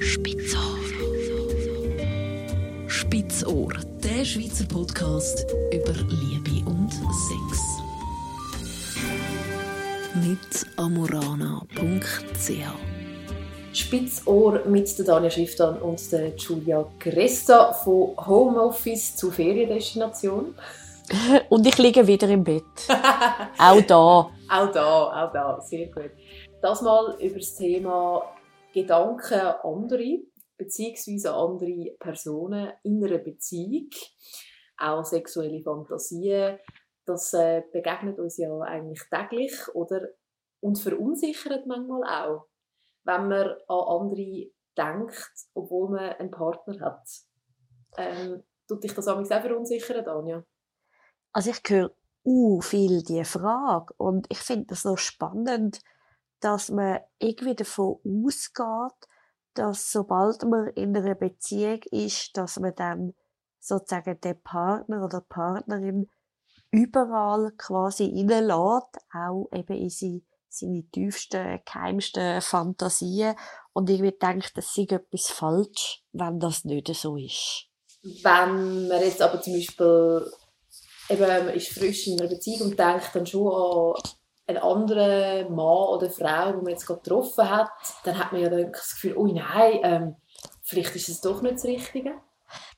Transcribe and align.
Spitzohr. 0.00 0.78
Spitzohr, 2.86 3.72
der 4.04 4.24
Schweizer 4.24 4.64
Podcast 4.66 5.44
über 5.72 5.92
Liebe 5.92 6.64
und 6.70 6.92
Sex. 6.92 7.82
Mit 10.14 10.66
amorana.ch 10.76 12.50
Spitzohr 13.72 14.60
mit 14.66 14.96
der 14.98 15.04
Dania 15.04 15.30
Schifftan 15.30 15.78
und 15.82 16.12
der 16.12 16.36
Julia 16.36 16.86
Cresta 17.00 17.72
von 17.72 18.14
Homeoffice 18.24 19.16
zu 19.16 19.32
Feriendestination. 19.32 20.54
Und 21.48 21.66
ich 21.66 21.78
liege 21.78 22.06
wieder 22.06 22.28
im 22.28 22.44
Bett. 22.44 22.62
auch 23.58 23.80
da. 23.80 24.30
Auch 24.50 24.72
da, 24.72 25.26
auch 25.26 25.32
da, 25.32 25.60
sehr 25.60 25.88
gut. 25.88 26.10
Das 26.62 26.80
mal 26.80 27.16
über 27.20 27.38
das 27.38 27.54
Thema 27.54 28.22
Gedanken 28.82 29.40
andere, 29.62 30.22
beziehungsweise 30.56 31.34
andere 31.34 31.96
Personen 31.98 32.72
in 32.82 33.04
einer 33.04 33.18
Beziehung, 33.18 33.90
auch 34.78 35.04
sexuelle 35.04 35.62
Fantasien. 35.62 36.58
Das 37.04 37.32
äh, 37.32 37.62
begegnet 37.72 38.18
uns 38.18 38.36
ja 38.36 38.58
eigentlich 38.60 39.02
täglich 39.10 39.52
oder 39.74 40.08
und 40.60 40.78
verunsichert 40.78 41.66
manchmal 41.66 42.02
auch, 42.04 42.46
wenn 43.04 43.28
man 43.28 43.56
an 43.68 44.00
andere 44.00 44.50
denkt, 44.76 45.32
obwohl 45.54 45.90
man 45.90 46.12
einen 46.14 46.30
Partner 46.30 46.80
hat. 46.80 47.08
Ähm, 47.96 48.42
tut 48.66 48.84
dich 48.84 48.94
das 48.94 49.08
auch 49.08 49.24
verunsichern, 49.24 50.06
Anja? 50.06 50.44
Also 51.32 51.50
ich 51.50 51.60
höre 51.66 51.90
uh, 52.24 52.60
viel 52.60 53.02
die 53.02 53.24
Frage 53.24 53.94
und 53.96 54.26
ich 54.28 54.38
finde 54.38 54.66
das 54.66 54.82
so 54.82 54.96
spannend, 54.96 55.80
dass 56.40 56.70
man 56.70 57.00
irgendwie 57.18 57.54
davon 57.54 57.98
ausgeht, 58.04 59.08
dass 59.54 59.90
sobald 59.90 60.44
man 60.44 60.68
in 60.68 60.96
einer 60.96 61.14
Beziehung 61.14 61.80
ist, 61.90 62.36
dass 62.36 62.58
man 62.58 62.74
dann 62.74 63.14
sozusagen 63.60 64.20
den 64.20 64.40
Partner 64.42 65.04
oder 65.04 65.20
Partnerin 65.20 66.08
überall 66.70 67.52
quasi 67.56 68.04
reinlässt, 68.04 68.98
auch 69.12 69.48
eben 69.52 69.76
in 69.76 69.90
seine, 69.90 70.22
seine 70.48 70.84
tiefsten, 70.90 71.60
geheimsten 71.64 72.40
Fantasien 72.40 73.34
und 73.72 73.90
irgendwie 73.90 74.16
denkt, 74.16 74.52
es 74.56 74.74
sei 74.74 74.82
etwas 74.82 75.28
falsch, 75.28 76.04
wenn 76.12 76.38
das 76.38 76.64
nicht 76.64 76.94
so 76.94 77.16
ist. 77.16 77.66
Wenn 78.02 78.88
man 78.88 79.02
jetzt 79.02 79.20
aber 79.20 79.40
zum 79.40 79.54
Beispiel 79.54 80.30
eben, 81.08 81.20
man 81.20 81.48
ist 81.50 81.68
frisch 81.68 82.06
in 82.06 82.20
einer 82.20 82.28
Beziehung 82.28 82.70
und 82.70 82.78
denkt 82.78 83.10
dann 83.12 83.26
schon 83.26 83.48
an 83.48 84.02
einen 84.48 84.58
anderen 84.58 85.54
Mann 85.54 85.88
oder 85.88 86.10
Frau, 86.10 86.52
den 86.52 86.62
man 86.62 86.72
jetzt 86.72 86.86
gerade 86.86 87.00
getroffen 87.02 87.48
hat, 87.48 87.70
dann 88.04 88.18
hat 88.18 88.32
man 88.32 88.40
ja 88.40 88.48
dann 88.48 88.72
das 88.72 88.94
Gefühl, 88.94 89.16
oh 89.16 89.26
nein, 89.26 89.80
ähm, 89.82 90.16
vielleicht 90.62 90.96
ist 90.96 91.08
es 91.08 91.20
doch 91.20 91.42
nicht 91.42 91.56
das 91.56 91.64
Richtige. 91.64 92.20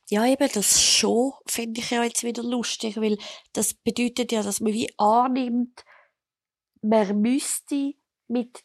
Ja, 0.09 0.27
eben, 0.27 0.49
das 0.53 0.83
schon 0.83 1.33
finde 1.47 1.81
ich 1.81 1.91
ja 1.91 2.03
jetzt 2.03 2.25
wieder 2.25 2.43
lustig, 2.43 2.97
weil 3.01 3.17
das 3.53 3.75
bedeutet 3.75 4.33
ja, 4.33 4.43
dass 4.43 4.61
man 4.61 4.73
wie 4.73 4.93
annimmt, 4.99 5.85
man 6.83 7.21
müsste 7.21 7.93
mit 8.27 8.65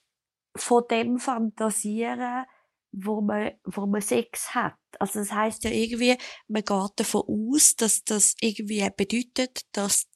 von 0.58 0.84
dem 0.90 1.20
fantasieren, 1.20 2.46
wo 2.92 3.22
man, 3.22 3.52
wo 3.66 3.86
man 3.86 4.02
Sex 4.02 4.56
hat. 4.56 4.74
Also 5.00 5.20
das 5.20 5.32
heißt 5.32 5.66
ja 5.66 5.70
irgendwie, 5.70 6.18
man 6.48 6.64
geht 6.64 6.92
davon 6.96 7.24
aus, 7.28 7.76
dass 7.76 8.04
das 8.04 8.36
irgendwie 8.40 8.90
bedeutet, 8.96 9.62
dass 9.74 10.08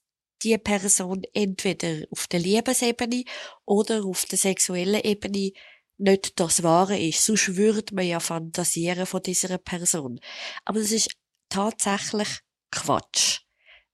die 0.44 0.58
Person 0.58 1.24
entweder 1.34 2.06
auf 2.12 2.28
der 2.28 2.40
Liebesebene 2.40 3.24
oder 3.66 4.04
auf 4.06 4.26
der 4.26 4.38
sexuellen 4.38 5.02
Ebene 5.02 5.52
nicht 5.98 6.40
das 6.40 6.64
Wahre 6.64 6.98
ist. 6.98 7.26
Sonst 7.26 7.58
würde 7.58 7.94
man 7.94 8.08
ja 8.08 8.20
fantasieren 8.20 9.06
von 9.06 9.22
dieser 9.22 9.58
Person. 9.58 10.20
Aber 10.66 10.80
das 10.80 10.92
ist 10.92 11.12
tatsächlich 11.50 12.40
Quatsch. 12.72 13.42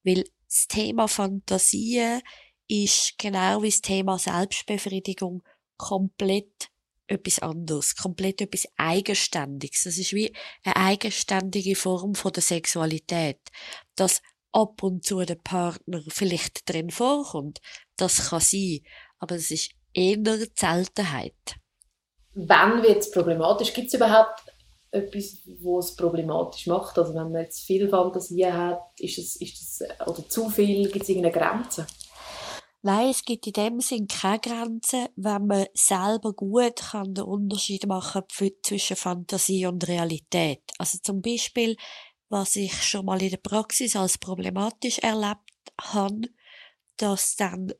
Weil 0.04 0.26
das 0.48 0.68
Thema 0.68 1.08
Fantasie 1.08 2.20
ist 2.68 3.16
genau 3.18 3.62
wie 3.62 3.70
das 3.70 3.82
Thema 3.82 4.20
Selbstbefriedigung 4.20 5.44
komplett 5.78 6.70
etwas 7.08 7.40
anderes, 7.40 7.96
komplett 7.96 8.42
etwas 8.42 8.68
Eigenständiges. 8.78 9.84
Das 9.84 9.98
ist 9.98 10.14
wie 10.14 10.34
eine 10.64 10.76
eigenständige 10.76 11.76
Form 11.76 12.16
von 12.16 12.32
der 12.34 12.42
Sexualität. 12.42 13.40
Dass 13.96 14.22
ab 14.56 14.82
und 14.84 15.04
zu 15.04 15.20
der 15.20 15.36
Partner 15.36 16.02
vielleicht 16.08 16.68
drin 16.70 16.90
vorkommt, 16.90 17.60
das 17.98 18.30
kann 18.30 18.40
sein, 18.40 18.80
aber 19.20 19.36
es 19.36 19.52
ist 19.52 19.72
eher 19.94 20.18
die 20.18 20.50
Seltenheit. 20.56 21.56
Wann 22.34 22.82
wird 22.82 23.00
es 23.00 23.12
problematisch? 23.12 23.74
Gibt 23.74 23.88
es 23.88 23.94
überhaupt 23.94 24.42
etwas, 24.92 25.40
was 25.62 25.92
es 25.92 25.96
problematisch 25.96 26.68
macht? 26.68 26.98
Also 26.98 27.14
wenn 27.14 27.32
man 27.32 27.44
jetzt 27.44 27.66
viel 27.66 27.90
Fantasie 27.90 28.46
hat, 28.46 28.82
ist 28.98 29.18
es, 29.18 29.36
ist 29.38 29.62
es, 29.62 30.08
oder 30.08 30.28
zu 30.28 30.50
viel, 30.50 30.90
gibt 30.90 31.04
es 31.04 31.10
irgendeine 31.10 31.34
Grenze? 31.34 31.86
Nein, 32.82 33.10
es 33.10 33.24
gibt 33.24 33.48
in 33.48 33.54
dem 33.54 33.80
Sinn 33.80 34.08
keine 34.08 34.40
Grenzen, 34.40 35.08
wenn 35.16 35.48
man 35.48 35.66
selber 35.74 36.34
gut 36.34 36.76
kann 36.76 37.14
den 37.14 37.24
Unterschied 37.24 37.88
machen 37.88 38.22
zwischen 38.62 38.96
Fantasie 38.96 39.66
und 39.66 39.88
Realität. 39.88 40.62
Also 40.78 41.00
zum 41.02 41.22
Beispiel, 41.22 41.78
was 42.36 42.58
ich 42.58 42.84
schon 42.84 43.06
mal 43.06 43.22
in 43.22 43.30
der 43.30 43.38
Praxis 43.38 43.96
als 43.96 44.18
problematisch 44.18 45.00
erlebt 45.00 45.40
habe, 45.82 46.28
dass 46.98 47.38
dann 47.38 47.74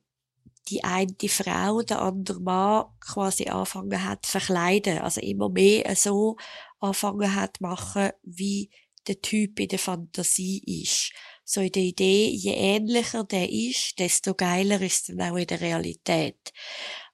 die 0.70 0.82
eine 0.84 1.14
Frau, 1.28 1.82
der 1.82 2.02
andere 2.02 2.40
Mann 2.40 2.86
quasi 3.02 3.50
anfangen 3.50 4.04
hat 4.04 4.26
zu 4.26 4.32
verkleiden. 4.32 5.00
Also 5.00 5.20
immer 5.20 5.50
mehr 5.50 5.94
so 5.98 6.38
anfangen 6.80 7.36
hat 7.36 7.58
zu 7.58 7.64
machen, 7.64 8.12
wie 8.24 8.72
der 9.08 9.22
Typ 9.22 9.60
in 9.60 9.68
der 9.68 9.80
Fantasie 9.80 10.64
ist 10.66 11.12
so 11.46 11.62
in 11.62 11.72
der 11.72 11.84
Idee, 11.84 12.30
je 12.30 12.54
ähnlicher 12.54 13.24
der 13.24 13.52
ist, 13.52 14.00
desto 14.00 14.34
geiler 14.34 14.82
ist 14.82 15.10
er 15.10 15.16
dann 15.16 15.32
auch 15.32 15.38
in 15.38 15.46
der 15.46 15.62
Realität. 15.62 16.54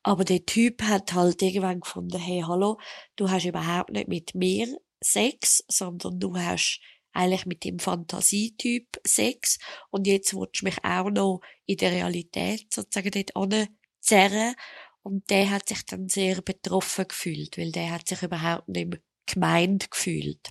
Aber 0.04 0.24
der 0.24 0.46
Typ 0.46 0.84
hat 0.84 1.14
halt 1.14 1.42
irgendwann 1.42 1.82
gefunden, 1.82 2.18
hey, 2.18 2.44
hallo, 2.48 2.80
du 3.18 3.30
hast 3.30 3.46
überhaupt 3.46 3.92
nicht 3.92 4.08
mit 4.08 4.34
mir 4.34 4.68
Sex, 5.02 5.64
sondern 5.68 6.20
du 6.20 6.38
hast 6.38 6.80
eigentlich 7.14 7.46
mit 7.46 7.64
dem 7.64 7.80
Fantasietyp 7.80 9.00
Sex 9.06 9.58
und 9.90 10.08
jetzt 10.08 10.34
willst 10.34 10.62
du 10.62 10.66
mich 10.66 10.84
auch 10.84 11.10
noch 11.10 11.42
in 11.66 11.78
der 11.78 11.92
Realität 11.92 12.74
sozusagen 12.74 13.12
dort 13.12 13.36
anzerren 13.36 14.56
und 15.04 15.30
der 15.30 15.50
hat 15.50 15.70
sich 15.70 15.86
dann 15.86 16.10
sehr 16.10 16.42
betroffen 16.42 17.08
gefühlt, 17.08 17.58
weil 17.58 17.72
der 17.72 17.92
hat 17.92 18.08
sich 18.08 18.22
überhaupt 18.22 18.68
nicht 18.70 19.00
gemeint 19.26 19.90
gefühlt. 19.90 20.50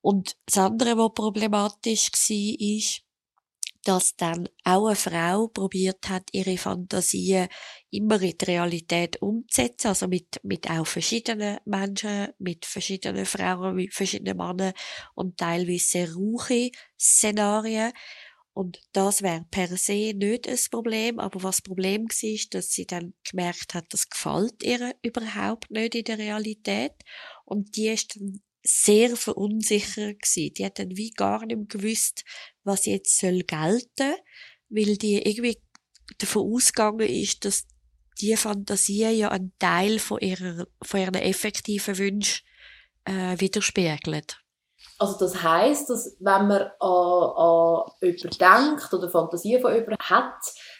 Und 0.00 0.36
das 0.46 0.58
andere, 0.58 0.96
was 0.96 1.14
problematisch 1.14 2.10
war, 2.10 2.60
ist, 2.60 3.02
dass 3.84 4.14
dann 4.16 4.48
auch 4.64 4.86
eine 4.86 4.96
Frau 4.96 5.48
probiert 5.48 6.08
hat, 6.08 6.24
ihre 6.32 6.58
Fantasien 6.58 7.48
immer 7.90 8.20
in 8.20 8.36
die 8.36 8.44
Realität 8.44 9.20
umzusetzen, 9.22 9.88
also 9.88 10.06
mit, 10.06 10.40
mit 10.42 10.70
auch 10.70 10.86
verschiedenen 10.86 11.58
Menschen, 11.64 12.28
mit 12.38 12.66
verschiedenen 12.66 13.24
Frauen, 13.24 13.76
mit 13.76 13.94
verschiedenen 13.94 14.36
Männern 14.36 14.74
und 15.14 15.38
teilweise 15.38 15.84
sehr 15.84 16.70
Szenarien. 16.98 17.92
Und 18.52 18.80
das 18.92 19.22
wäre 19.22 19.46
per 19.50 19.68
se 19.76 20.12
nicht 20.14 20.48
ein 20.48 20.58
Problem, 20.70 21.18
aber 21.18 21.42
was 21.42 21.56
das 21.56 21.62
Problem 21.62 22.02
war, 22.02 22.30
ist, 22.30 22.52
dass 22.52 22.70
sie 22.70 22.84
dann 22.84 23.14
gemerkt 23.28 23.74
hat, 23.74 23.86
das 23.90 24.08
gefällt 24.08 24.62
ihr 24.62 24.94
überhaupt 25.02 25.70
nicht 25.70 25.94
in 25.94 26.04
der 26.04 26.18
Realität. 26.18 26.92
Und 27.44 27.76
die 27.76 27.88
ist 27.88 28.16
dann 28.16 28.42
sehr 28.62 29.16
verunsichert 29.16 30.22
gewesen. 30.22 30.54
Die 30.54 30.64
hat 30.64 30.78
dann 30.78 30.96
wie 30.96 31.10
gar 31.10 31.44
nicht 31.46 31.68
gewusst, 31.68 32.24
was 32.64 32.86
jetzt 32.86 33.18
soll 33.18 33.40
gelten, 33.40 34.14
weil 34.68 34.96
die 34.96 35.18
irgendwie 35.18 35.60
davon 36.18 36.52
ausgegangen 36.52 37.08
ist, 37.08 37.44
dass 37.44 37.66
die 38.20 38.36
Fantasie 38.36 39.08
ja 39.08 39.30
einen 39.30 39.52
Teil 39.58 39.98
von 39.98 40.20
ihrer, 40.20 40.66
von 40.82 41.00
ihren 41.00 41.14
effektiven 41.14 41.96
Wünschen 41.96 42.46
äh, 43.04 43.38
widerspiegelt. 43.38 44.40
Also 44.98 45.18
das 45.18 45.42
heißt, 45.42 45.88
dass 45.88 46.16
wenn 46.20 46.46
man 46.46 46.70
an, 46.78 47.32
an 47.36 47.82
jemanden 48.02 48.30
denkt 48.38 48.92
oder 48.92 49.08
Fantasien 49.08 49.60
von 49.60 49.72
jemandem 49.72 49.96
hat, 49.98 50.34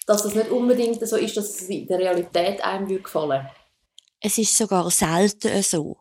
dass 0.07 0.23
das 0.23 0.35
nicht 0.35 0.51
unbedingt 0.51 1.07
so 1.07 1.17
ist, 1.17 1.37
dass 1.37 1.49
es 1.49 1.69
in 1.69 1.87
der 1.87 1.99
Realität 1.99 2.63
einem 2.63 3.03
gefallen 3.03 3.31
würde 3.45 3.51
Es 4.21 4.37
ist 4.37 4.57
sogar 4.57 4.91
selten 4.91 5.63
so. 5.63 5.97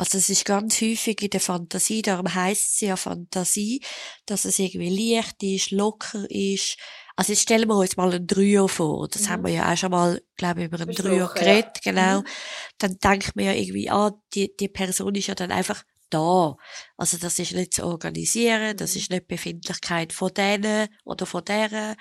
Also 0.00 0.16
es 0.16 0.30
ist 0.30 0.46
ganz 0.46 0.80
häufig 0.80 1.20
in 1.20 1.28
der 1.28 1.40
Fantasie, 1.40 2.00
darum 2.00 2.34
heißt 2.34 2.72
es 2.72 2.80
ja 2.80 2.96
Fantasie, 2.96 3.82
dass 4.24 4.46
es 4.46 4.58
irgendwie 4.58 4.88
leicht 4.88 5.42
ist, 5.42 5.72
locker 5.72 6.24
ist. 6.30 6.78
Also 7.16 7.34
jetzt 7.34 7.42
stellen 7.42 7.68
wir 7.68 7.76
uns 7.76 7.98
mal 7.98 8.10
ein 8.14 8.26
Dreier 8.26 8.66
vor. 8.66 9.08
Das 9.08 9.24
mhm. 9.24 9.28
haben 9.28 9.44
wir 9.44 9.52
ja 9.52 9.70
auch 9.70 9.76
schon 9.76 9.90
mal, 9.90 10.22
glaube 10.38 10.60
ich, 10.60 10.68
über 10.68 10.80
ein 10.80 10.88
Dreier 10.88 11.28
geredet, 11.28 11.80
ja. 11.84 11.92
genau. 11.92 12.20
Mhm. 12.20 12.26
Dann 12.78 12.96
denkt 12.96 13.36
man 13.36 13.44
ja 13.44 13.52
irgendwie, 13.52 13.90
ah, 13.90 14.12
die, 14.32 14.56
die 14.56 14.68
Person 14.68 15.14
ist 15.16 15.26
ja 15.26 15.34
dann 15.34 15.52
einfach 15.52 15.82
da. 16.08 16.56
Also 16.96 17.18
das 17.18 17.38
ist 17.38 17.52
nicht 17.52 17.74
zu 17.74 17.84
organisieren, 17.84 18.78
das 18.78 18.94
mhm. 18.94 19.00
ist 19.00 19.10
nicht 19.10 19.28
Befindlichkeit 19.28 20.14
von 20.14 20.32
denen 20.32 20.88
oder 21.04 21.26
von 21.26 21.44
deren. 21.44 21.94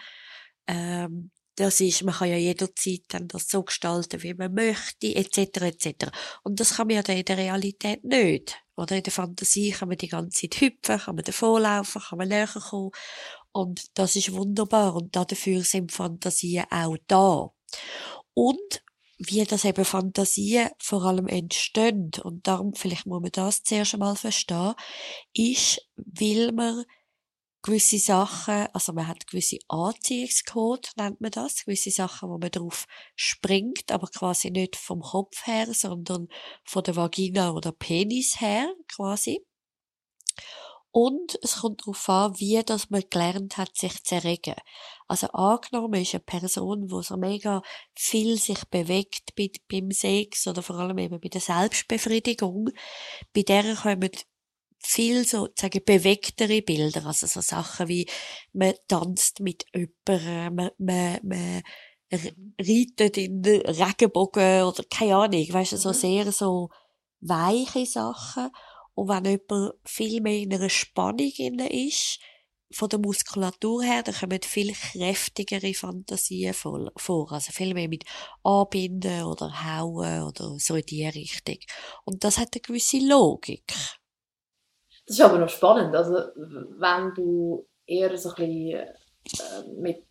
Ähm, 0.68 1.32
das 1.60 1.82
ist, 1.82 2.04
man 2.04 2.14
kann 2.14 2.30
ja 2.30 2.38
jederzeit 2.38 3.04
dann 3.10 3.28
das 3.28 3.50
so 3.50 3.64
gestalten, 3.64 4.24
wie 4.24 4.34
man 4.34 4.54
möchte, 4.54 5.14
etc., 5.14 5.62
etc. 5.62 6.12
Und 6.44 6.60
das 6.60 6.76
kann 6.76 6.88
man 6.88 6.96
ja 6.96 7.04
dann 7.04 7.18
in 7.18 7.26
der 7.26 7.38
Realität 7.38 8.04
nicht. 8.04 8.58
Oder 8.78 8.96
in 8.96 9.04
der 9.04 9.12
Fantasie 9.12 9.72
kann 9.72 9.90
man 9.90 9.98
die 9.98 10.08
ganze 10.08 10.42
Zeit 10.50 10.62
hüpfen, 10.62 11.00
kann 11.00 11.16
man 11.16 11.26
davonlaufen, 11.26 12.02
kann 12.02 12.18
man 12.18 12.30
näher 12.30 12.48
kommen. 12.48 12.92
Und 13.52 13.98
das 13.98 14.16
ist 14.16 14.32
wunderbar. 14.32 14.96
Und 14.96 15.16
dafür 15.16 15.62
sind 15.64 15.92
Fantasien 15.92 16.66
auch 16.72 16.96
da. 17.08 17.52
Und 18.34 18.84
wie 19.18 19.44
das 19.44 19.66
eben 19.66 19.84
Fantasien 19.84 20.70
vor 20.78 21.04
allem 21.04 21.28
entstehen, 21.28 22.12
und 22.24 22.48
darum, 22.48 22.74
vielleicht 22.74 23.06
muss 23.06 23.22
man 23.22 23.32
das 23.32 23.64
zuerst 23.64 23.96
einmal 23.96 24.16
verstehen, 24.16 24.76
ist, 25.34 25.82
weil 25.98 26.54
man 26.54 26.86
gewisse 27.62 28.00
Sachen, 28.00 28.68
also 28.74 28.94
man 28.94 29.08
hat 29.08 29.28
gewisse 29.28 29.58
Anziehungscode, 29.68 30.92
nennt 30.96 31.22
man 31.22 31.32
das, 31.32 31.66
gewisse 31.66 31.92
Sachen, 31.92 32.30
wo 32.30 32.38
man 32.38 32.52
drauf 32.52 32.86
springt, 33.16 33.92
aber 33.92 34.08
quasi 34.08 34.50
nicht 34.50 34.76
vom 34.76 35.02
Kopf 35.02 35.46
her, 35.46 35.74
sondern 35.74 36.28
von 36.64 36.84
der 36.84 36.96
Vagina 36.96 37.52
oder 37.52 37.72
Penis 37.72 38.40
her, 38.40 38.74
quasi. 38.88 39.46
Und 40.92 41.38
es 41.44 41.58
kommt 41.58 41.82
darauf 41.82 42.10
an, 42.10 42.40
wie 42.40 42.62
das 42.66 42.90
man 42.90 43.04
gelernt 43.10 43.58
hat, 43.58 43.76
sich 43.76 44.04
zu 44.04 44.16
erregen. 44.16 44.56
Also 45.08 45.28
angenommen 45.28 46.02
ist 46.02 46.16
eine 46.16 46.22
Person, 46.22 46.88
die 46.88 47.04
so 47.04 47.16
mega 47.16 47.62
viel 47.94 48.38
sich 48.40 48.66
bewegt 48.66 49.36
bei, 49.36 49.52
beim 49.70 49.92
Sex 49.92 50.48
oder 50.48 50.64
vor 50.64 50.78
allem 50.78 50.98
eben 50.98 51.20
bei 51.20 51.30
der 51.30 51.42
Selbstbefriedigung, 51.42 52.70
bei 53.34 53.44
der 53.44 53.76
kommen 53.76 54.10
viel 54.80 55.26
sozusagen 55.26 55.84
bewegtere 55.86 56.62
Bilder, 56.62 57.06
also 57.06 57.28
so 57.28 57.42
Sachen 57.42 57.88
wie 57.88 58.08
man 58.54 58.74
tanzt 58.88 59.40
mit 59.40 59.66
jemandem, 59.74 60.56
man, 60.56 60.72
man, 60.80 61.20
man 61.22 61.64
reitet 62.60 63.18
in 63.18 63.42
den 63.42 63.62
Regenbogen 63.62 64.64
oder 64.64 64.84
keine 64.90 65.16
Ahnung, 65.16 65.46
weißt 65.50 65.74
du, 65.74 65.78
so 65.78 65.90
mhm. 65.90 65.94
sehr 65.94 66.32
so 66.32 66.70
weiche 67.22 67.86
Sachen. 67.86 68.50
Und 68.96 69.08
wenn 69.10 69.26
jemand 69.26 69.74
viel 69.86 70.22
mehr 70.22 70.40
in 70.40 70.54
einer 70.54 70.70
Spannung 70.70 71.30
ist, 71.30 72.20
von 72.72 72.90
der 72.90 73.00
Muskulatur 73.00 73.84
her, 73.84 74.04
dann 74.04 74.14
kommen 74.14 74.42
viel 74.44 74.74
kräftigere 74.74 75.74
Fantasien 75.74 76.54
vor. 76.54 77.32
Also 77.32 77.52
viel 77.52 77.74
mehr 77.74 77.90
mit 77.90 78.04
Anbinden 78.44 79.24
oder 79.24 79.66
Hauen 79.66 80.24
oder 80.24 80.60
so 80.60 80.76
in 80.76 80.86
die 80.86 81.08
Richtung. 81.08 81.58
Und 82.06 82.24
das 82.24 82.38
hat 82.38 82.50
eine 82.54 82.62
gewisse 82.62 83.00
Logik. 83.00 83.74
Das 85.10 85.18
ist 85.18 85.26
aber 85.26 85.40
noch 85.40 85.50
spannend. 85.50 85.96
Also, 85.96 86.14
wenn 86.14 87.16
du 87.16 87.66
eher 87.88 88.16
so 88.16 88.30
ein 88.36 88.44
äh, 88.44 88.86
mit 89.76 90.06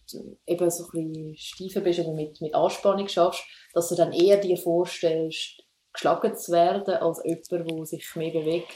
eben 0.45 0.71
so 0.71 0.89
ein 0.93 1.37
steifer 1.37 1.83
bist 1.83 2.01
oder 2.01 2.13
mit, 2.13 2.41
mit 2.41 2.53
Anspannung 2.53 3.07
schaffst, 3.07 3.45
dass 3.75 3.89
du 3.91 3.95
dann 3.95 4.13
eher 4.13 4.39
dir 4.39 4.57
vorstellst, 4.57 5.63
geschlagen 5.93 6.35
zu 6.35 6.51
werden, 6.51 6.95
als 6.95 7.23
jemand, 7.25 7.71
der 7.71 7.87
sich 7.87 8.17
mehr 8.17 8.33
bewegt. 8.33 8.73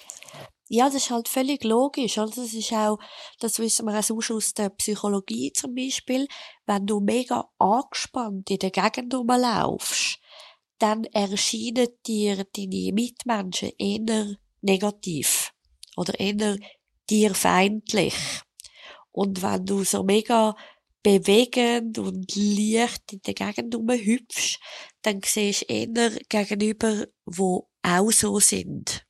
Ja, 0.69 0.85
das 0.85 0.95
ist 0.95 1.11
halt 1.11 1.29
völlig 1.29 1.65
logisch. 1.65 2.19
Also 2.19 2.41
das 2.43 2.55
ist 2.55 2.73
auch, 2.73 2.99
das 3.41 3.59
wissen 3.59 3.87
wir 3.87 3.99
auch 3.99 4.31
aus 4.31 4.55
der 4.55 4.71
Psychologie 4.71 5.53
zum 5.53 5.75
Beispiel, 5.75 6.29
wenn 6.67 6.87
du 6.87 7.01
mega 7.01 7.51
angespannt 7.59 8.49
in 8.49 8.59
der 8.61 8.71
Gegend 8.71 9.13
rumlaufst, 9.13 10.21
dann 10.79 11.03
erscheinen 11.05 11.89
dir 12.07 12.45
deine 12.57 12.93
Mitmenschen 12.93 13.73
eher 13.77 14.37
negativ 14.61 15.52
oder 15.97 16.19
eher 16.19 16.57
tierfeindlich. 17.07 18.15
Und 19.11 19.43
wenn 19.43 19.67
du 19.67 19.85
so 19.85 20.03
mega 20.03 20.55
bewegend 21.03 21.99
und 21.99 22.35
leicht 22.35 23.13
in 23.13 23.21
der 23.23 23.35
Gegend 23.35 23.75
rumhüpfst, 23.75 24.59
dann 25.03 25.21
siehst 25.25 25.63
du 25.63 25.75
eher 25.75 26.11
gegenüber, 26.29 27.07
wo 27.27 27.69
auch 27.83 28.13
so 28.13 28.39
sind. 28.39 29.05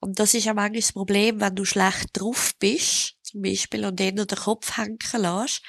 Und 0.00 0.18
das 0.18 0.34
ist 0.34 0.44
ja 0.44 0.54
manchmal 0.54 0.80
das 0.80 0.92
Problem, 0.92 1.40
wenn 1.40 1.54
du 1.54 1.64
schlecht 1.64 2.08
drauf 2.12 2.52
bist, 2.58 3.16
zum 3.22 3.42
Beispiel, 3.42 3.84
und 3.84 4.00
eher 4.00 4.12
den 4.12 4.26
Kopf 4.26 4.76
hängen 4.76 4.98
lässt, 5.14 5.62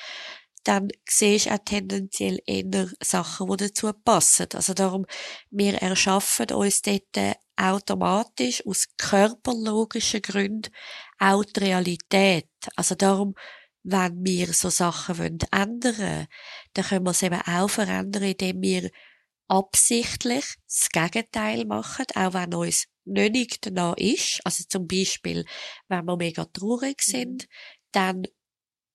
dann 0.63 0.89
siehst 1.07 1.47
du 1.47 1.51
auch 1.51 1.59
tendenziell 1.65 2.39
eher 2.45 2.89
Sachen, 3.01 3.47
die 3.50 3.57
dazu 3.57 3.91
passen. 3.93 4.47
Also 4.53 4.73
darum, 4.73 5.05
wir 5.50 5.75
erschaffen 5.75 6.51
uns 6.51 6.81
dort 6.81 7.38
automatisch 7.57 8.65
aus 8.65 8.88
körperlogischen 8.98 10.21
Gründen 10.21 10.71
auch 11.19 11.44
die 11.44 11.59
Realität. 11.59 12.50
Also 12.75 12.95
darum, 12.95 13.36
wenn 13.83 14.24
wir 14.24 14.54
so 14.54 14.69
Sachen 14.69 15.18
wollen 15.18 15.39
ändern, 15.51 16.27
dann 16.74 16.86
können 16.86 17.06
wir 17.06 17.12
es 17.12 17.24
eben 17.24 17.42
auch 17.42 17.69
verändern, 17.69 18.24
indem 18.24 18.62
wir 18.62 18.89
absichtlich 19.48 20.45
das 20.68 20.89
Gegenteil 20.92 21.65
machen, 21.65 22.06
auch 22.15 22.33
wenn 22.33 22.54
uns 22.54 22.86
nicht 23.06 23.65
danach 23.65 23.95
ist. 23.98 24.42
Also 24.44 24.65
zum 24.68 24.88
Beispiel, 24.88 25.45
wenn 25.88 26.06
wir 26.06 26.18
mega 26.18 26.45
traurig 26.45 26.98
mhm. 27.07 27.12
sind, 27.12 27.48
dann 27.92 28.24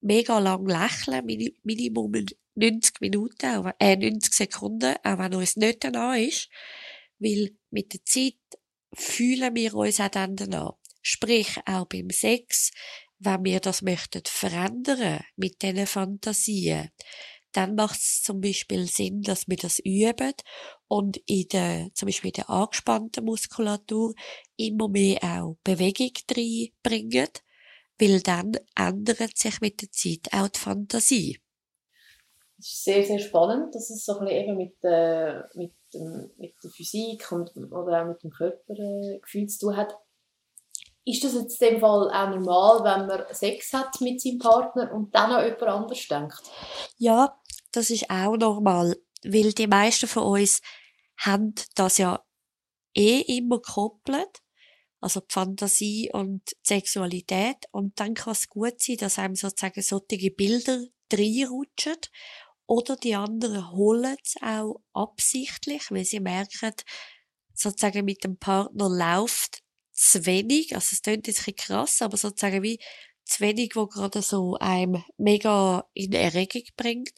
mega 0.01 0.39
lang 0.39 0.67
lächeln, 0.67 1.25
Minimum 1.63 2.13
90 2.55 3.01
Minuten, 3.01 3.73
äh, 3.79 3.97
90 3.97 4.35
Sekunden, 4.35 4.97
auch 5.03 5.19
wenn 5.19 5.35
uns 5.35 5.57
nicht 5.57 5.85
danach 5.85 6.17
ist. 6.17 6.49
Weil 7.23 7.57
mit 7.71 7.93
der 7.93 8.05
Zeit 8.05 8.35
fühlen 8.93 9.55
wir 9.55 9.75
uns 9.75 10.01
auch 10.01 10.09
dann 10.09 10.37
danach. 10.37 10.75
Sprich, 11.03 11.59
auch 11.67 11.87
beim 11.87 12.11
Sex, 12.11 12.71
wenn 13.19 13.45
wir 13.45 13.61
das 13.61 13.83
möchten 13.83 14.23
verändern 14.25 15.25
mit 15.37 15.63
diesen 15.63 15.87
Fantasien, 15.87 16.91
dann 17.53 17.75
macht 17.75 18.01
es 18.01 18.23
zum 18.23 18.41
Beispiel 18.41 18.87
Sinn, 18.87 19.23
dass 19.23 19.47
wir 19.47 19.57
das 19.57 19.79
üben 19.79 20.33
und 20.89 21.19
in 21.27 21.47
der, 21.49 21.91
zum 21.95 22.07
Beispiel 22.07 22.31
in 22.31 22.35
der 22.35 22.51
angespannten 22.51 23.25
Muskulatur 23.25 24.15
immer 24.57 24.89
mehr 24.89 25.23
auch 25.23 25.59
Bewegung 25.63 26.13
reinbringen, 26.35 27.29
weil 27.99 28.21
dann 28.21 28.53
ändert 28.75 29.37
sich 29.37 29.61
mit 29.61 29.83
der 29.83 29.93
Zeit 29.93 30.33
auch 30.33 30.49
die 30.49 30.59
Fantasie. 30.59 31.39
Es 32.59 32.73
ist 32.73 32.85
sehr, 32.85 33.05
sehr 33.05 33.19
spannend, 33.19 33.75
dass 33.75 33.91
es 33.91 34.05
so 34.05 34.23
eben 34.25 34.57
mit, 34.57 34.77
äh, 34.83 35.41
mit, 35.55 35.73
dem, 35.93 36.31
mit 36.37 36.55
der 36.63 36.71
Physik 36.71 37.31
und, 37.33 37.51
oder 37.73 38.03
auch 38.03 38.07
mit 38.07 38.23
dem 38.23 38.31
Körpergefühl 38.31 39.43
äh, 39.43 39.47
zu 39.47 39.67
tun 39.67 39.77
hat. 39.77 39.97
Ist 41.05 41.25
das 41.25 41.35
jetzt 41.35 41.61
in 41.61 41.71
dem 41.71 41.81
Fall 41.81 42.11
auch 42.11 42.29
normal, 42.29 42.85
wenn 42.85 43.07
man 43.09 43.35
Sex 43.35 43.73
hat 43.73 44.01
mit 44.01 44.21
seinem 44.21 44.39
Partner 44.39 44.93
und 44.93 45.13
dann 45.15 45.33
an 45.33 45.45
jemand 45.45 45.63
anders 45.63 46.07
denkt? 46.07 46.43
Ja, 46.99 47.41
das 47.73 47.91
ist 47.91 48.09
auch 48.09 48.37
normal, 48.37 48.97
weil 49.25 49.53
die 49.53 49.67
meisten 49.67 50.07
von 50.07 50.23
uns 50.23 50.61
haben 51.17 51.55
das 51.75 51.99
ja 51.99 52.25
eh 52.95 53.21
immer 53.21 53.57
gekoppelt, 53.57 54.43
also 55.01 55.21
die 55.21 55.33
Fantasie 55.33 56.11
und 56.13 56.43
die 56.51 56.57
Sexualität 56.63 57.67
und 57.73 57.99
dann 57.99 58.15
kann 58.15 58.33
es 58.33 58.49
gut 58.49 58.81
sein, 58.81 58.97
dass 58.99 59.19
einem 59.19 59.35
sozusagen 59.35 59.83
solche 59.83 60.31
Bilder 60.31 60.85
reinrutschen 61.13 61.97
oder 62.67 62.97
die 62.97 63.15
anderen 63.15 63.73
holen 63.73 64.17
es 64.23 64.35
auch 64.43 64.81
absichtlich, 64.93 65.91
weil 65.91 66.05
sie 66.05 66.21
merken, 66.21 66.73
sozusagen 67.55 68.05
mit 68.05 68.25
dem 68.25 68.39
Partner 68.39 68.89
läuft 68.89 69.63
zu 69.93 70.25
wenig, 70.27 70.75
also 70.75 70.89
es 70.93 71.03
klingt 71.03 71.27
jetzt 71.27 71.47
ein 71.47 71.55
krass, 71.55 72.03
aber 72.03 72.17
sozusagen 72.17 72.63
wie 72.63 72.79
zu 73.25 73.41
wenig, 73.41 73.77
wo 73.77 73.87
gerade 73.87 74.23
so 74.23 74.57
einem 74.59 75.03
mega 75.17 75.85
in 75.95 76.13
Erregung 76.13 76.65
bringt. 76.77 77.13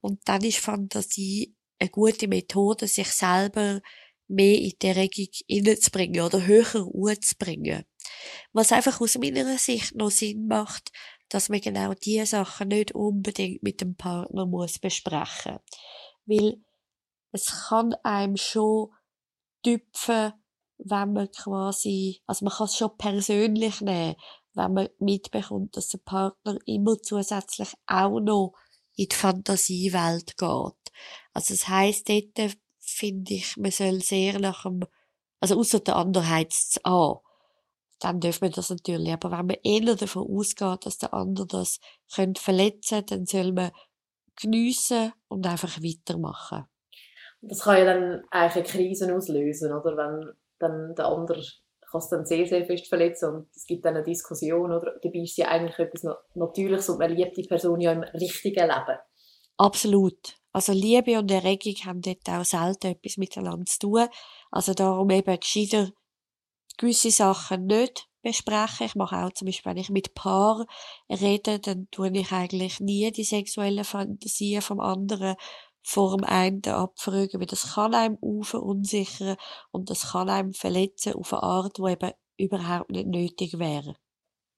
Und 0.00 0.20
dann 0.28 0.44
ist 0.44 0.58
Fantasie 0.58 1.54
eine 1.78 1.90
gute 1.90 2.28
Methode, 2.28 2.86
sich 2.86 3.08
selber 3.08 3.80
mehr 4.28 4.58
in 4.58 4.72
die 4.80 4.86
Erregung 4.86 5.28
hineinzubringen 5.48 6.22
oder 6.22 6.46
höher 6.46 6.88
anzubringen. 6.94 7.84
Was 8.52 8.72
einfach 8.72 9.00
aus 9.00 9.18
meiner 9.18 9.58
Sicht 9.58 9.94
noch 9.94 10.10
Sinn 10.10 10.46
macht, 10.46 10.90
dass 11.28 11.48
man 11.48 11.60
genau 11.60 11.94
diese 11.94 12.26
Sachen 12.26 12.68
nicht 12.68 12.92
unbedingt 12.92 13.62
mit 13.62 13.80
dem 13.80 13.96
Partner 13.96 14.46
muss 14.46 14.78
besprechen. 14.78 15.58
Weil 16.26 16.60
es 17.32 17.68
kann 17.68 17.94
einem 18.02 18.36
schon 18.36 18.90
tüpfen, 19.62 20.32
wenn 20.78 21.12
man 21.12 21.30
quasi, 21.32 22.22
also 22.26 22.44
man 22.44 22.54
kann 22.54 22.66
es 22.66 22.76
schon 22.76 22.96
persönlich 22.96 23.80
nehmen, 23.80 24.16
wenn 24.54 24.72
man 24.72 24.88
mitbekommt, 24.98 25.76
dass 25.76 25.88
der 25.88 25.98
Partner 25.98 26.58
immer 26.66 27.00
zusätzlich 27.02 27.74
auch 27.86 28.20
noch 28.20 28.54
in 28.96 29.08
die 29.08 29.14
Fantasiewelt 29.14 30.36
geht. 30.36 30.92
Also 31.32 31.54
das 31.54 31.68
heisst, 31.68 32.08
dort 32.08 32.56
finde 32.78 33.34
ich, 33.34 33.56
man 33.56 33.70
soll 33.70 34.00
sehr 34.00 34.38
nach 34.38 34.62
dem, 34.62 34.84
also 35.40 35.58
außer 35.58 35.80
der 35.80 35.96
andere 35.96 36.28
heizt 36.28 36.84
an. 36.84 37.16
Dann 38.06 38.20
dürfen 38.20 38.42
wir 38.42 38.50
das 38.50 38.70
natürlich. 38.70 39.12
Aber 39.12 39.32
wenn 39.32 39.46
man 39.46 39.56
eher 39.64 39.96
davon 39.96 40.30
ausgeht, 40.30 40.86
dass 40.86 40.98
der 40.98 41.12
andere 41.12 41.44
das 41.48 41.80
könnte 42.14 42.40
verletzen, 42.40 43.04
dann 43.04 43.26
soll 43.26 43.50
man 43.50 43.72
geniessen 44.40 45.12
und 45.26 45.44
einfach 45.44 45.82
weitermachen. 45.82 46.66
Das 47.42 47.62
kann 47.62 47.78
ja 47.78 47.84
dann 47.84 48.22
eigentlich 48.30 48.54
eine 48.54 48.62
Krise 48.62 49.12
auslösen, 49.12 49.72
oder? 49.72 49.96
Wenn 49.96 50.32
dann 50.60 50.94
der 50.94 51.06
andere 51.06 51.42
kann 51.90 51.98
es 51.98 52.08
dann 52.08 52.26
sehr, 52.26 52.46
sehr 52.46 52.64
fest 52.64 52.86
verletzen 52.86 53.34
und 53.34 53.48
es 53.56 53.66
gibt 53.66 53.84
dann 53.84 53.96
eine 53.96 54.04
Diskussion, 54.04 54.70
oder? 54.70 55.00
Dabei 55.02 55.18
ist 55.18 55.36
ja 55.36 55.48
eigentlich 55.48 55.78
etwas 55.80 56.04
Natürliches 56.34 56.88
und 56.88 56.98
man 56.98 57.10
liebt 57.10 57.36
die 57.36 57.42
Person 57.42 57.80
ja 57.80 57.90
im 57.90 58.04
richtigen 58.04 58.68
Leben. 58.68 58.98
Absolut, 59.56 60.36
Also 60.52 60.72
Liebe 60.72 61.18
und 61.18 61.30
Erregung 61.30 61.74
haben 61.84 62.02
dort 62.02 62.28
auch 62.28 62.44
selten 62.44 62.92
etwas 62.92 63.16
miteinander 63.16 63.66
zu 63.66 63.78
tun. 63.80 64.06
Also 64.52 64.74
darum 64.74 65.10
eben 65.10 65.40
gescheiter 65.40 65.90
gewisse 66.76 67.10
Sachen 67.10 67.66
nicht 67.66 68.08
besprechen. 68.22 68.86
Ich 68.86 68.94
mache 68.94 69.24
auch 69.24 69.32
zum 69.32 69.46
Beispiel, 69.46 69.70
wenn 69.70 69.78
ich 69.78 69.90
mit 69.90 70.14
Paar 70.14 70.66
rede, 71.08 71.58
dann 71.60 71.88
tue 71.90 72.10
ich 72.10 72.32
eigentlich 72.32 72.80
nie 72.80 73.10
die 73.12 73.24
sexuellen 73.24 73.84
Fantasien 73.84 74.62
vom 74.62 74.80
anderen 74.80 75.36
vor 75.82 76.16
dem 76.16 76.24
einen 76.24 76.62
abfragen, 76.66 77.40
weil 77.40 77.46
das 77.46 77.74
kann 77.74 77.94
einem 77.94 78.18
verunsichern 78.42 79.36
und 79.70 79.88
das 79.88 80.10
kann 80.10 80.28
einem 80.28 80.52
verletzen 80.52 81.14
auf 81.14 81.32
eine 81.32 81.44
Art, 81.44 81.78
die 81.78 81.92
eben 81.92 82.12
überhaupt 82.36 82.90
nicht 82.90 83.06
nötig 83.06 83.58
wäre. 83.58 83.94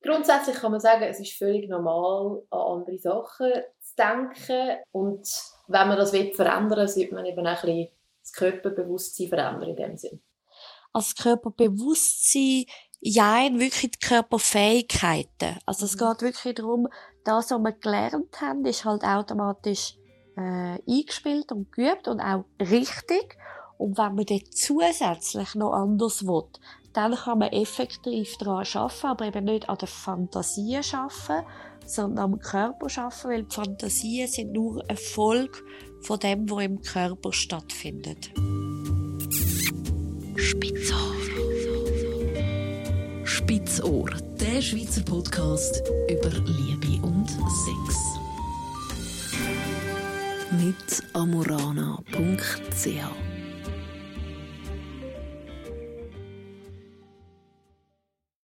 Grundsätzlich 0.03 0.57
kann 0.57 0.71
man 0.71 0.81
sagen, 0.81 1.03
es 1.03 1.21
ist 1.21 1.37
völlig 1.37 1.69
normal, 1.69 2.43
an 2.49 2.59
andere 2.59 2.99
Sachen 2.99 3.53
zu 3.81 3.95
denken 3.97 4.79
und 4.93 5.29
wenn 5.67 5.89
man 5.89 5.99
das 5.99 6.11
verändern 6.13 6.79
will, 6.79 6.89
sollte 6.89 7.15
man 7.15 7.27
eben 7.27 7.47
auch 7.47 7.63
ein 7.63 7.67
bisschen 7.67 7.89
das 8.23 8.33
Körperbewusstsein 8.33 9.29
verändern 9.29 9.69
in 9.71 9.77
dem 9.77 9.97
Sinn. 9.99 10.23
Das 10.99 11.15
Körperbewusstsein, 11.15 12.65
ja, 13.01 13.49
wirklich 13.53 13.93
die 13.93 14.07
Körperfähigkeiten. 14.07 15.59
Also 15.65 15.85
es 15.85 15.95
mhm. 15.95 15.99
geht 15.99 16.23
wirklich 16.23 16.55
darum, 16.57 16.89
das, 17.25 17.51
was 17.51 17.59
wir 17.61 17.73
gelernt 17.73 18.41
haben, 18.41 18.65
ist 18.65 18.85
halt 18.85 19.05
automatisch 19.05 19.97
äh, 20.37 20.79
eingespielt 20.89 21.53
und 21.53 21.71
geübt 21.73 22.09
und 22.09 22.21
auch 22.21 22.45
richtig. 22.61 23.37
Und 23.77 23.97
wenn 23.97 24.17
man 24.17 24.27
dann 24.27 24.41
zusätzlich 24.51 25.55
noch 25.55 25.73
anders 25.73 26.27
will, 26.27 26.49
dann 26.93 27.15
kann 27.15 27.39
man 27.39 27.53
effektiv 27.53 28.37
daran 28.39 28.67
arbeiten, 28.75 29.07
aber 29.07 29.27
eben 29.27 29.45
nicht 29.45 29.69
an 29.69 29.79
der 29.79 29.89
Fantasie 29.89 30.81
arbeiten, 30.93 31.47
sondern 31.87 32.33
am 32.33 32.39
Körper 32.41 32.87
arbeiten, 32.97 33.29
weil 33.29 33.45
die 33.45 33.55
Fantasien 33.55 34.29
sind 34.29 34.53
nur 34.53 34.83
eine 34.89 34.97
Folge 34.97 35.59
von 36.01 36.19
dem, 36.19 36.51
was 36.51 36.65
im 36.65 36.81
Körper 36.83 37.33
stattfindet. 37.33 38.33
Spitzohr. 40.41 41.17
Spitzohr, 43.25 44.09
der 44.41 44.63
Schweizer 44.63 45.03
Podcast 45.03 45.83
über 46.09 46.31
Liebe 46.31 47.05
und 47.05 47.29
Sex. 47.29 47.99
Mit 50.53 51.03
amorana.ch 51.13 53.28